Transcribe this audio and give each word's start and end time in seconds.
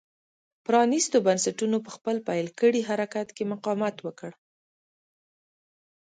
پرانېستو 0.65 1.17
بنسټونو 1.27 1.77
په 1.85 1.91
خپل 1.95 2.15
پیل 2.27 2.47
کړي 2.59 2.81
حرکت 2.89 3.27
کې 3.35 3.43
مقاومت 3.53 3.97
وکړ. 4.01 4.31